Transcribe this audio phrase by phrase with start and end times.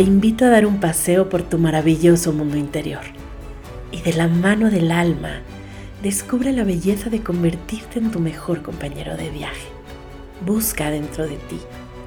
[0.00, 3.02] te invito a dar un paseo por tu maravilloso mundo interior.
[3.92, 5.42] Y de la mano del alma,
[6.02, 9.68] descubre la belleza de convertirte en tu mejor compañero de viaje.
[10.46, 11.58] Busca dentro de ti,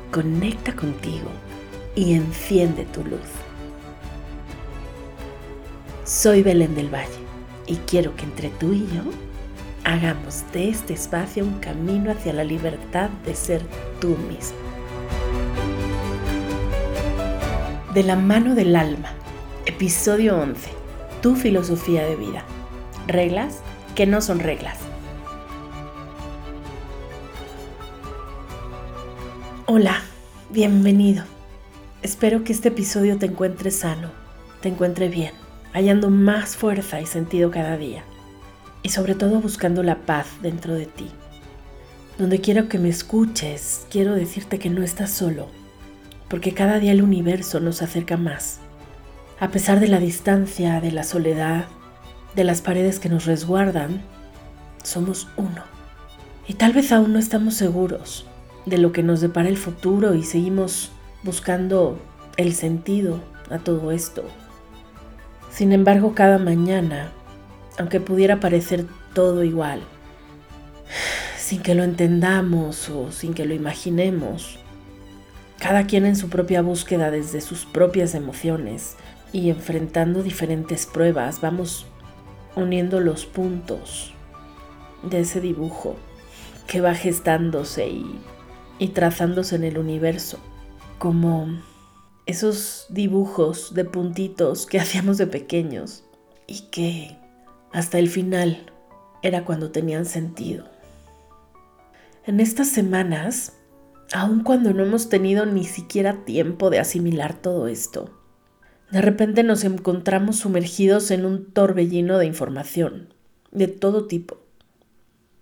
[0.10, 1.30] conecta contigo
[1.96, 3.30] y enciende tu luz.
[6.04, 7.12] Soy Belén del Valle
[7.68, 9.04] y quiero que entre tú y yo
[9.84, 13.62] hagamos de este espacio un camino hacia la libertad de ser
[14.02, 14.63] tú mismo.
[17.94, 19.10] De la mano del alma,
[19.68, 20.72] episodio 11,
[21.22, 22.44] tu filosofía de vida.
[23.06, 23.60] Reglas
[23.94, 24.80] que no son reglas.
[29.68, 30.02] Hola,
[30.50, 31.24] bienvenido.
[32.02, 34.10] Espero que este episodio te encuentre sano,
[34.62, 35.34] te encuentre bien,
[35.72, 38.04] hallando más fuerza y sentido cada día.
[38.82, 41.12] Y sobre todo buscando la paz dentro de ti.
[42.18, 45.63] Donde quiero que me escuches, quiero decirte que no estás solo
[46.34, 48.58] porque cada día el universo nos acerca más.
[49.40, 51.66] A pesar de la distancia, de la soledad,
[52.36, 54.02] de las paredes que nos resguardan,
[54.82, 55.62] somos uno.
[56.48, 58.26] Y tal vez aún no estamos seguros
[58.66, 62.00] de lo que nos depara el futuro y seguimos buscando
[62.36, 63.20] el sentido
[63.52, 64.24] a todo esto.
[65.52, 67.12] Sin embargo, cada mañana,
[67.78, 69.82] aunque pudiera parecer todo igual,
[71.38, 74.63] sin que lo entendamos o sin que lo imaginemos,
[75.64, 78.98] cada quien en su propia búsqueda desde sus propias emociones
[79.32, 81.86] y enfrentando diferentes pruebas, vamos
[82.58, 84.14] uniendo los puntos
[85.04, 85.96] de ese dibujo
[86.68, 88.20] que va gestándose y,
[88.78, 90.38] y trazándose en el universo,
[91.00, 91.48] como
[92.26, 96.04] esos dibujos de puntitos que hacíamos de pequeños
[96.46, 97.18] y que
[97.72, 98.70] hasta el final
[99.22, 100.66] era cuando tenían sentido.
[102.26, 103.54] En estas semanas
[104.12, 108.12] aun cuando no hemos tenido ni siquiera tiempo de asimilar todo esto.
[108.92, 113.14] De repente nos encontramos sumergidos en un torbellino de información,
[113.52, 114.40] de todo tipo.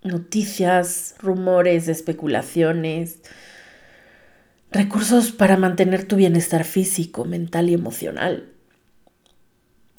[0.03, 3.19] Noticias, rumores, especulaciones,
[4.71, 8.53] recursos para mantener tu bienestar físico, mental y emocional.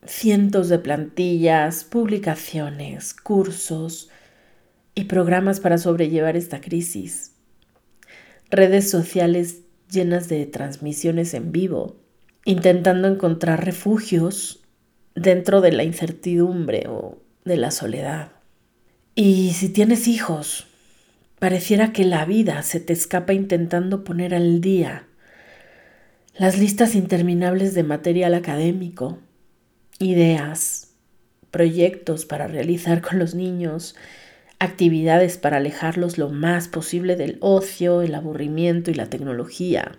[0.07, 4.09] Cientos de plantillas, publicaciones, cursos
[4.95, 7.32] y programas para sobrellevar esta crisis
[8.53, 11.97] redes sociales llenas de transmisiones en vivo,
[12.45, 14.63] intentando encontrar refugios
[15.15, 18.33] dentro de la incertidumbre o de la soledad.
[19.15, 20.67] Y si tienes hijos,
[21.39, 25.07] pareciera que la vida se te escapa intentando poner al día
[26.37, 29.19] las listas interminables de material académico,
[29.99, 30.95] ideas,
[31.51, 33.95] proyectos para realizar con los niños,
[34.63, 39.99] actividades para alejarlos lo más posible del ocio, el aburrimiento y la tecnología.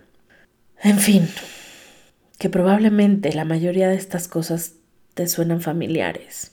[0.82, 1.28] En fin,
[2.38, 4.76] que probablemente la mayoría de estas cosas
[5.12, 6.52] te suenan familiares.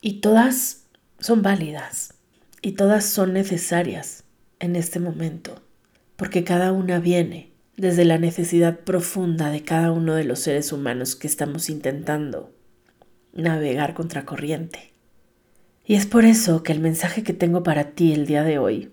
[0.00, 0.84] Y todas
[1.18, 2.14] son válidas
[2.62, 4.22] y todas son necesarias
[4.60, 5.60] en este momento,
[6.14, 11.16] porque cada una viene desde la necesidad profunda de cada uno de los seres humanos
[11.16, 12.54] que estamos intentando
[13.32, 14.95] navegar contra corriente.
[15.86, 18.90] Y es por eso que el mensaje que tengo para ti el día de hoy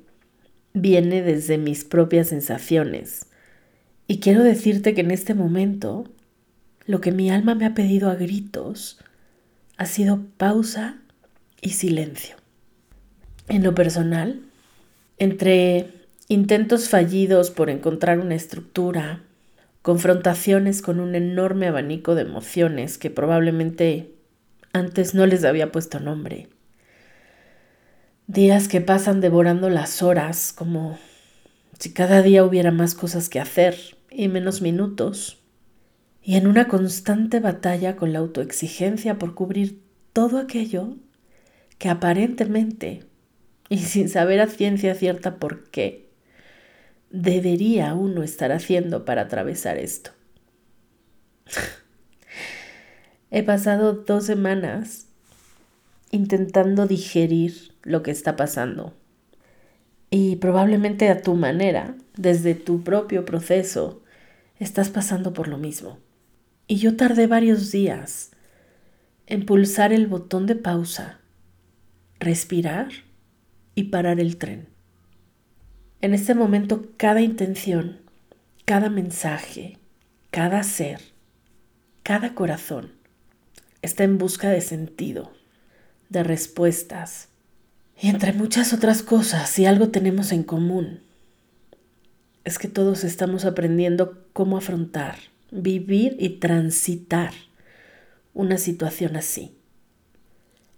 [0.73, 3.25] viene desde mis propias sensaciones.
[4.07, 6.05] Y quiero decirte que en este momento
[6.85, 8.99] lo que mi alma me ha pedido a gritos
[9.77, 10.99] ha sido pausa
[11.61, 12.35] y silencio.
[13.47, 14.41] En lo personal,
[15.17, 15.87] entre
[16.27, 19.23] intentos fallidos por encontrar una estructura,
[19.81, 24.13] confrontaciones con un enorme abanico de emociones que probablemente
[24.73, 26.49] antes no les había puesto nombre,
[28.27, 30.97] Días que pasan devorando las horas, como
[31.77, 33.75] si cada día hubiera más cosas que hacer
[34.09, 35.43] y menos minutos.
[36.21, 39.81] Y en una constante batalla con la autoexigencia por cubrir
[40.13, 40.95] todo aquello
[41.77, 43.03] que aparentemente,
[43.67, 46.09] y sin saber a ciencia cierta por qué,
[47.09, 50.11] debería uno estar haciendo para atravesar esto.
[53.31, 55.07] He pasado dos semanas
[56.13, 58.93] intentando digerir lo que está pasando.
[60.11, 64.03] Y probablemente a tu manera, desde tu propio proceso,
[64.59, 65.97] estás pasando por lo mismo.
[66.67, 68.29] Y yo tardé varios días
[69.25, 71.19] en pulsar el botón de pausa,
[72.19, 72.89] respirar
[73.73, 74.67] y parar el tren.
[75.99, 78.01] En este momento cada intención,
[78.65, 79.79] cada mensaje,
[80.29, 81.01] cada ser,
[82.03, 82.91] cada corazón
[83.81, 85.31] está en busca de sentido,
[86.13, 87.27] de respuestas,
[87.99, 91.01] y entre muchas otras cosas, si algo tenemos en común,
[92.45, 95.15] es que todos estamos aprendiendo cómo afrontar
[95.51, 97.33] vivir y transitar
[98.33, 99.55] una situación así.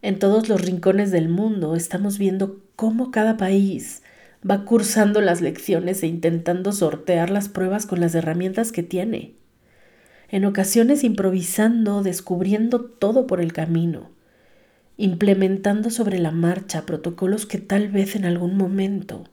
[0.01, 4.03] En todos los rincones del mundo estamos viendo cómo cada país
[4.47, 9.35] va cursando las lecciones e intentando sortear las pruebas con las herramientas que tiene.
[10.29, 14.14] En ocasiones improvisando, descubriendo todo por el camino,
[14.97, 19.25] implementando sobre la marcha protocolos que tal vez en algún momento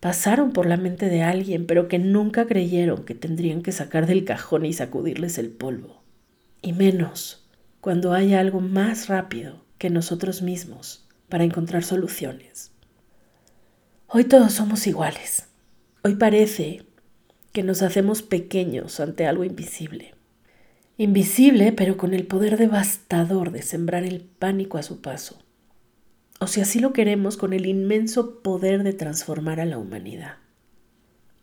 [0.00, 4.24] pasaron por la mente de alguien, pero que nunca creyeron que tendrían que sacar del
[4.24, 6.02] cajón y sacudirles el polvo.
[6.60, 7.48] Y menos
[7.80, 12.72] cuando haya algo más rápido que nosotros mismos para encontrar soluciones.
[14.06, 15.48] Hoy todos somos iguales.
[16.02, 16.86] Hoy parece
[17.52, 20.13] que nos hacemos pequeños ante algo invisible.
[20.96, 25.44] Invisible, pero con el poder devastador de sembrar el pánico a su paso
[26.40, 30.36] o si así lo queremos, con el inmenso poder de transformar a la humanidad.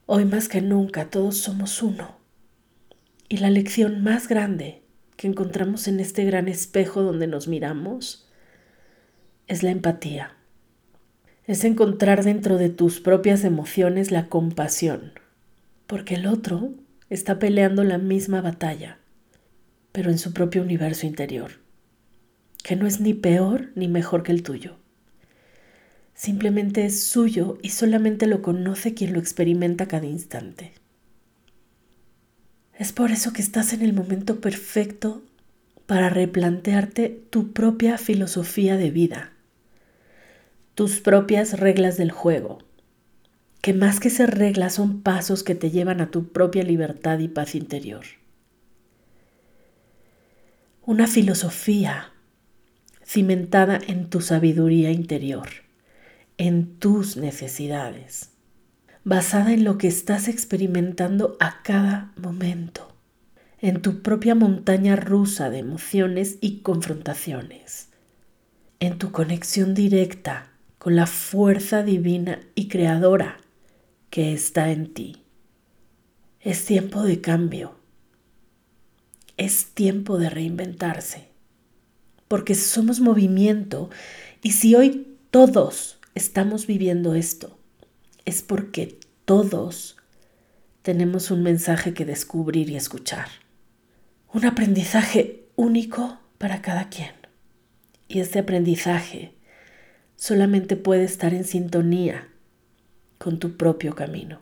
[0.05, 2.17] Hoy más que nunca todos somos uno.
[3.29, 4.83] Y la lección más grande
[5.15, 8.29] que encontramos en este gran espejo donde nos miramos
[9.47, 10.35] es la empatía.
[11.45, 15.13] Es encontrar dentro de tus propias emociones la compasión,
[15.87, 16.73] porque el otro
[17.09, 18.99] está peleando la misma batalla,
[19.91, 21.53] pero en su propio universo interior,
[22.63, 24.81] que no es ni peor ni mejor que el tuyo
[26.21, 30.71] simplemente es suyo y solamente lo conoce quien lo experimenta cada instante.
[32.77, 35.23] Es por eso que estás en el momento perfecto
[35.87, 39.33] para replantearte tu propia filosofía de vida,
[40.75, 42.59] tus propias reglas del juego,
[43.61, 47.29] que más que ser reglas son pasos que te llevan a tu propia libertad y
[47.29, 48.05] paz interior.
[50.91, 52.11] Una filosofía
[53.01, 55.47] cimentada en tu sabiduría interior
[56.37, 58.31] en tus necesidades,
[59.05, 62.93] basada en lo que estás experimentando a cada momento,
[63.61, 67.87] en tu propia montaña rusa de emociones y confrontaciones,
[68.81, 73.37] en tu conexión directa con la fuerza divina y creadora
[74.09, 75.23] que está en ti.
[76.41, 77.80] Es tiempo de cambio.
[79.41, 81.23] Es tiempo de reinventarse.
[82.27, 83.89] Porque somos movimiento
[84.43, 87.57] y si hoy todos estamos viviendo esto
[88.23, 89.97] es porque todos
[90.83, 93.29] tenemos un mensaje que descubrir y escuchar.
[94.31, 97.13] Un aprendizaje único para cada quien.
[98.07, 99.33] Y este aprendizaje
[100.17, 102.27] solamente puede estar en sintonía
[103.17, 104.39] con tu propio camino.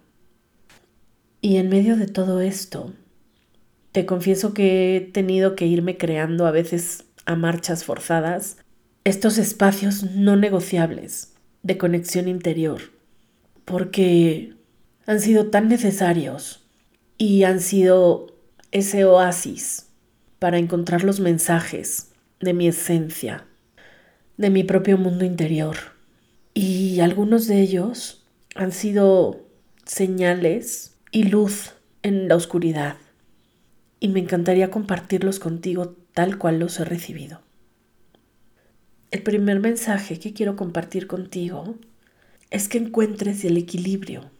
[1.39, 2.93] Y en medio de todo esto,
[3.99, 8.55] te confieso que he tenido que irme creando a veces a marchas forzadas
[9.03, 12.79] estos espacios no negociables de conexión interior,
[13.65, 14.53] porque
[15.05, 16.65] han sido tan necesarios
[17.17, 18.27] y han sido
[18.71, 19.87] ese oasis
[20.39, 23.47] para encontrar los mensajes de mi esencia,
[24.37, 25.75] de mi propio mundo interior.
[26.53, 28.23] Y algunos de ellos
[28.55, 29.41] han sido
[29.83, 32.95] señales y luz en la oscuridad.
[33.99, 37.41] Y me encantaría compartirlos contigo tal cual los he recibido.
[39.11, 41.75] El primer mensaje que quiero compartir contigo
[42.51, 44.31] es que encuentres el equilibrio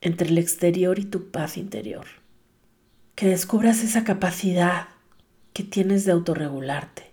[0.00, 2.06] entre el exterior y tu paz interior.
[3.14, 4.88] Que descubras esa capacidad
[5.52, 7.10] que tienes de autorregularte,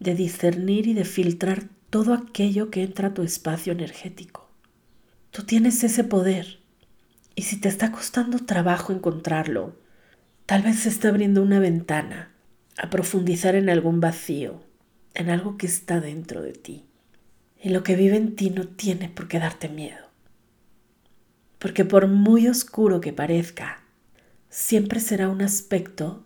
[0.00, 4.48] de discernir y de filtrar todo aquello que entra a tu espacio energético.
[5.30, 6.60] Tú tienes ese poder
[7.34, 9.76] y si te está costando trabajo encontrarlo,
[10.48, 12.32] tal vez se está abriendo una ventana
[12.78, 14.62] a profundizar en algún vacío
[15.12, 16.86] en algo que está dentro de ti.
[17.62, 20.06] Y lo que vive en ti no tiene por qué darte miedo.
[21.58, 23.82] Porque por muy oscuro que parezca,
[24.48, 26.24] siempre será un aspecto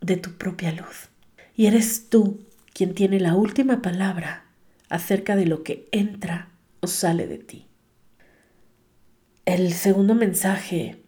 [0.00, 1.10] de tu propia luz.
[1.54, 4.46] Y eres tú quien tiene la última palabra
[4.88, 6.48] acerca de lo que entra
[6.80, 7.66] o sale de ti.
[9.44, 11.01] El segundo mensaje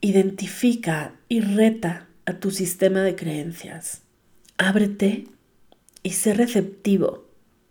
[0.00, 4.02] identifica y reta a tu sistema de creencias.
[4.58, 5.28] Ábrete
[6.02, 7.26] y ser receptivo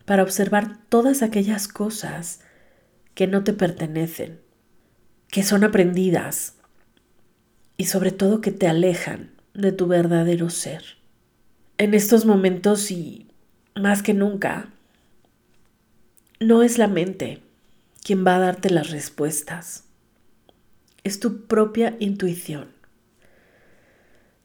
[0.05, 2.41] para observar todas aquellas cosas
[3.15, 4.39] que no te pertenecen,
[5.29, 6.55] que son aprendidas
[7.77, 10.83] y sobre todo que te alejan de tu verdadero ser.
[11.77, 13.27] En estos momentos y
[13.75, 14.69] más que nunca,
[16.39, 17.41] no es la mente
[18.03, 19.85] quien va a darte las respuestas,
[21.03, 22.69] es tu propia intuición,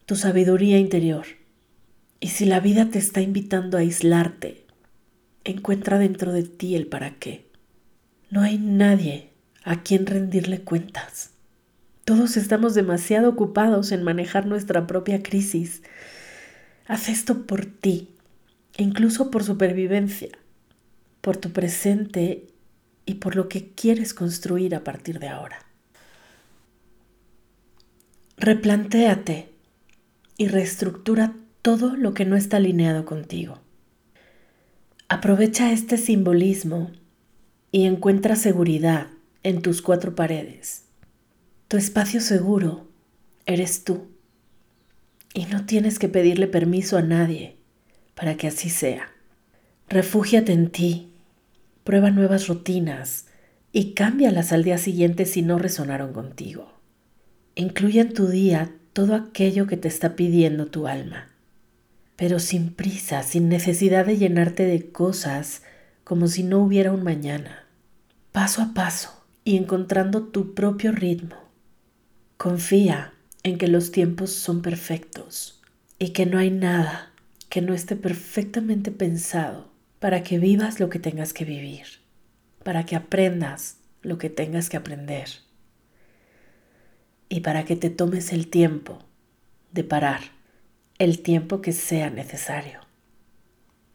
[0.07, 1.27] tu sabiduría interior
[2.21, 4.65] y si la vida te está invitando a aislarte,
[5.45, 7.47] encuentra dentro de ti el para qué.
[8.31, 9.31] No hay nadie
[9.63, 11.31] a quien rendirle cuentas.
[12.05, 15.83] Todos estamos demasiado ocupados en manejar nuestra propia crisis.
[16.87, 18.11] Haz esto por ti,
[18.77, 20.31] incluso por supervivencia,
[21.21, 22.47] por tu presente
[23.07, 25.64] y por lo que quieres construir a partir de ahora.
[28.37, 29.49] Replantéate
[30.37, 33.61] y reestructura todo lo que no está alineado contigo.
[35.09, 36.91] Aprovecha este simbolismo
[37.71, 39.07] y encuentra seguridad
[39.45, 40.85] en tus cuatro paredes.
[41.69, 42.89] Tu espacio seguro
[43.47, 44.09] eres tú.
[45.33, 47.57] Y no tienes que pedirle permiso a nadie
[48.15, 49.13] para que así sea.
[49.89, 51.13] Refúgiate en ti,
[51.85, 53.27] prueba nuevas rutinas
[53.73, 56.74] y cámbialas al día siguiente si no resonaron contigo.
[57.57, 61.29] Incluye en tu día todo aquello que te está pidiendo tu alma,
[62.17, 65.63] pero sin prisa, sin necesidad de llenarte de cosas
[66.03, 67.65] como si no hubiera un mañana,
[68.33, 71.37] paso a paso y encontrando tu propio ritmo.
[72.39, 73.13] Confía
[73.45, 75.63] en que los tiempos son perfectos
[76.01, 77.13] y que no hay nada
[77.51, 79.71] que no esté perfectamente pensado
[80.01, 81.85] para que vivas lo que tengas que vivir,
[82.65, 85.29] para que aprendas lo que tengas que aprender
[87.35, 89.01] y para que te tomes el tiempo
[89.73, 90.21] de parar,
[91.01, 92.79] el tiempo que sea necesario.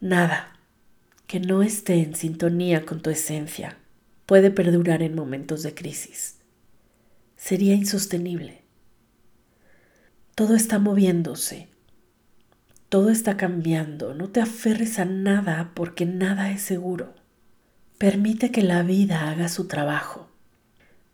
[0.01, 0.59] Nada
[1.25, 3.77] que no esté en sintonía con tu esencia
[4.25, 6.35] puede perdurar en momentos de crisis.
[7.37, 8.63] Sería insostenible.
[10.35, 11.69] Todo está moviéndose.
[12.89, 14.15] Todo está cambiando.
[14.15, 17.15] No te aferres a nada porque nada es seguro.
[17.99, 20.29] Permite que la vida haga su trabajo.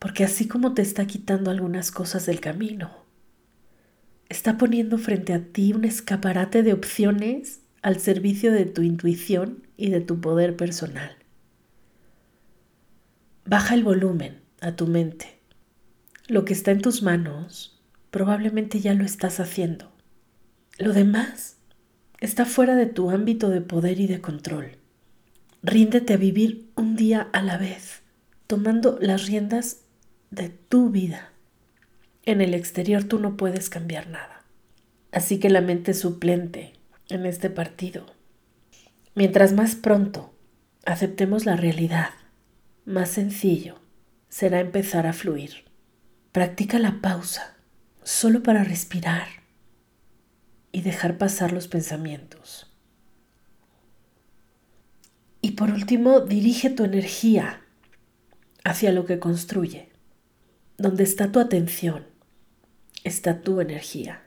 [0.06, 2.92] Porque así como te está quitando algunas cosas del camino,
[4.28, 9.90] está poniendo frente a ti un escaparate de opciones al servicio de tu intuición y
[9.90, 11.16] de tu poder personal.
[13.46, 15.40] Baja el volumen a tu mente.
[16.28, 17.82] Lo que está en tus manos
[18.12, 19.90] probablemente ya lo estás haciendo.
[20.78, 21.56] Lo demás
[22.20, 24.70] está fuera de tu ámbito de poder y de control.
[25.64, 28.02] Ríndete a vivir un día a la vez,
[28.46, 29.80] tomando las riendas
[30.30, 31.32] de tu vida.
[32.24, 34.44] En el exterior tú no puedes cambiar nada.
[35.12, 36.72] Así que la mente suplente
[37.08, 38.06] en este partido.
[39.14, 40.34] Mientras más pronto
[40.84, 42.10] aceptemos la realidad
[42.86, 43.80] más sencillo
[44.28, 45.64] será empezar a fluir.
[46.32, 47.56] Practica la pausa
[48.02, 49.26] solo para respirar
[50.70, 52.72] y dejar pasar los pensamientos.
[55.40, 57.62] Y por último, dirige tu energía
[58.64, 59.90] hacia lo que construye.
[60.78, 62.04] Donde está tu atención,
[63.02, 64.22] está tu energía.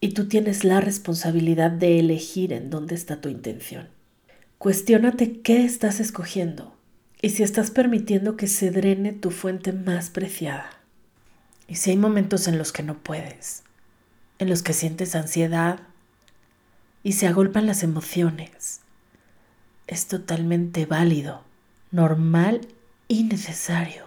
[0.00, 3.88] Y tú tienes la responsabilidad de elegir en dónde está tu intención.
[4.58, 6.76] Cuestiónate qué estás escogiendo
[7.20, 10.70] y si estás permitiendo que se drene tu fuente más preciada.
[11.66, 13.62] Y si hay momentos en los que no puedes,
[14.38, 15.80] en los que sientes ansiedad
[17.02, 18.80] y se agolpan las emociones,
[19.86, 21.42] es totalmente válido,
[21.90, 22.60] normal
[23.08, 24.03] y necesario.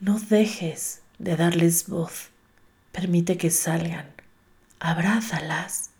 [0.00, 2.28] No dejes de darles voz.
[2.92, 4.06] Permite que salgan.
[4.78, 5.90] Abrázalas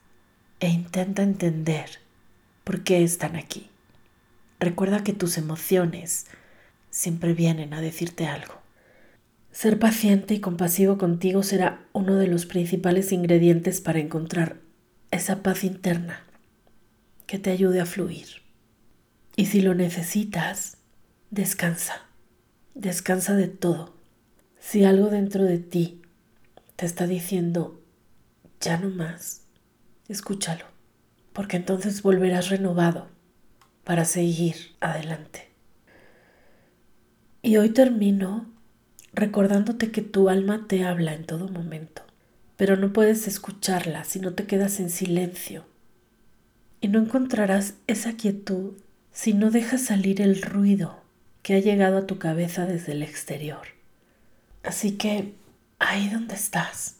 [0.61, 1.99] e intenta entender
[2.63, 3.71] por qué están aquí.
[4.61, 6.27] Recuerda que tus emociones
[6.91, 8.55] siempre vienen a decirte algo.
[9.51, 14.59] Ser paciente y compasivo contigo será uno de los principales ingredientes para encontrar
[15.11, 16.23] esa paz interna
[17.27, 18.29] que te ayude a fluir.
[19.35, 20.77] Y si lo necesitas,
[21.31, 22.08] descansa.
[22.79, 23.93] Descansa de todo.
[24.61, 26.01] Si algo dentro de ti
[26.77, 27.83] te está diciendo,
[28.61, 29.43] ya no más,
[30.09, 30.65] escúchalo,
[31.33, 33.09] porque entonces volverás renovado
[33.83, 35.49] para seguir adelante.
[37.43, 38.47] Y hoy termino
[39.13, 42.03] recordándote que tu alma te habla en todo momento,
[42.57, 45.65] pero no puedes escucharla si no te quedas en silencio.
[46.81, 48.75] Y no encontrarás esa quietud
[49.11, 51.08] si no dejas salir el ruido
[51.43, 53.69] que ha llegado a tu cabeza desde el exterior.
[54.63, 55.35] Así que
[55.79, 56.97] ahí donde estás,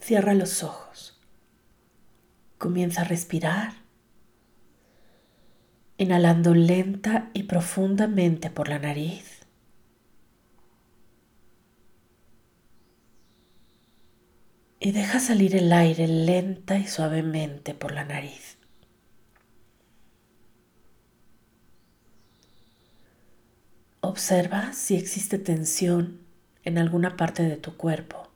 [0.00, 1.20] cierra los ojos.
[2.58, 3.88] Comienza a respirar
[5.98, 9.44] inhalando lenta y profundamente por la nariz.
[14.80, 18.57] Y deja salir el aire lenta y suavemente por la nariz.
[24.08, 26.22] Observa si existe tensión
[26.64, 28.30] en alguna parte de tu cuerpo.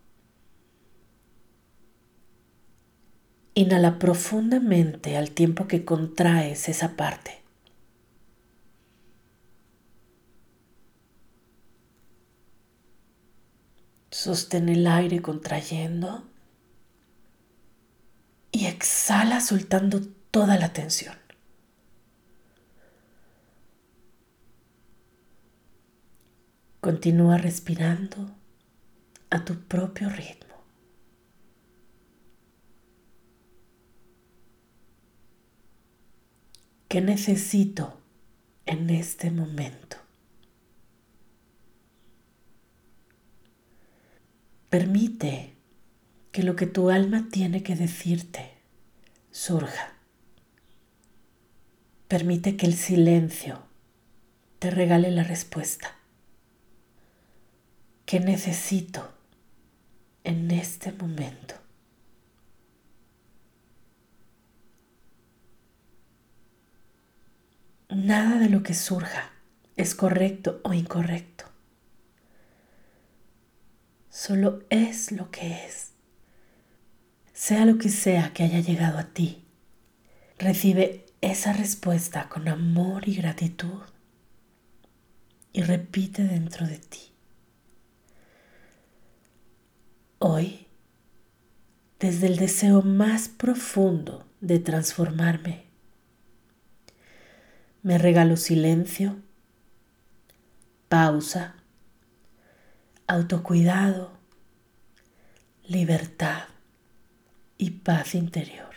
[3.54, 7.42] Inhala profundamente al tiempo que contraes esa parte.
[14.10, 16.22] Sostén el aire contrayendo
[18.50, 21.21] y exhala soltando toda la tensión.
[26.82, 28.28] Continúa respirando
[29.30, 30.56] a tu propio ritmo.
[36.88, 38.00] ¿Qué necesito
[38.66, 39.96] en este momento?
[44.68, 45.54] Permite
[46.32, 48.54] que lo que tu alma tiene que decirte
[49.30, 49.92] surja.
[52.08, 53.62] Permite que el silencio
[54.58, 56.01] te regale la respuesta.
[58.12, 59.10] ¿Qué necesito
[60.22, 61.54] en este momento?
[67.88, 69.30] Nada de lo que surja
[69.76, 71.46] es correcto o incorrecto
[74.10, 75.92] solo es lo que es.
[77.32, 79.42] Sea lo que sea que haya llegado a ti,
[80.38, 83.80] recibe esa respuesta con amor y gratitud
[85.54, 87.11] y repite dentro de ti.
[90.24, 90.68] Hoy,
[91.98, 95.64] desde el deseo más profundo de transformarme,
[97.82, 99.16] me regalo silencio,
[100.88, 101.56] pausa,
[103.08, 104.12] autocuidado,
[105.64, 106.44] libertad
[107.58, 108.76] y paz interior.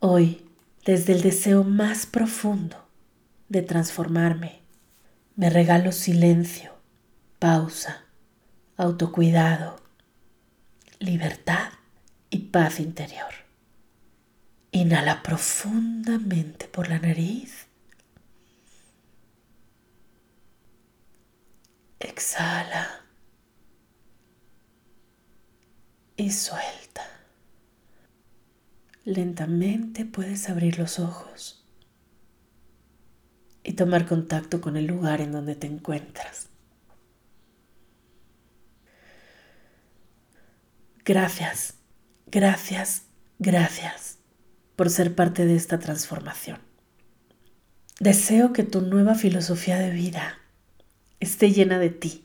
[0.00, 0.44] Hoy,
[0.84, 2.88] desde el deseo más profundo
[3.48, 4.60] de transformarme,
[5.36, 6.72] me regalo silencio,
[7.38, 8.06] pausa,
[8.76, 9.83] autocuidado,
[10.98, 11.70] libertad
[12.30, 13.32] y paz interior.
[14.72, 17.68] Inhala profundamente por la nariz
[22.04, 23.00] Exhala
[26.16, 27.02] y suelta.
[29.04, 31.64] Lentamente puedes abrir los ojos
[33.62, 36.48] y tomar contacto con el lugar en donde te encuentras.
[41.06, 41.74] Gracias,
[42.28, 43.02] gracias,
[43.38, 44.16] gracias
[44.74, 46.60] por ser parte de esta transformación.
[48.00, 50.38] Deseo que tu nueva filosofía de vida
[51.20, 52.22] esté llena de ti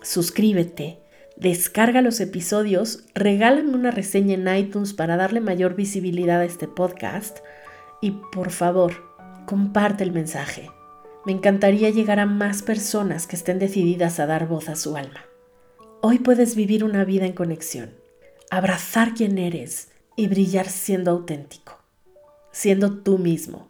[0.00, 1.00] Suscríbete,
[1.34, 7.38] descarga los episodios, regálame una reseña en iTunes para darle mayor visibilidad a este podcast
[8.00, 8.92] y por favor,
[9.44, 10.70] comparte el mensaje.
[11.26, 15.31] Me encantaría llegar a más personas que estén decididas a dar voz a su alma.
[16.04, 17.94] Hoy puedes vivir una vida en conexión,
[18.50, 21.78] abrazar quien eres y brillar siendo auténtico,
[22.50, 23.68] siendo tú mismo